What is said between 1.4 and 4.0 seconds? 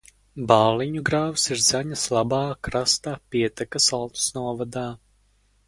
ir Zaņas labā krasta pieteka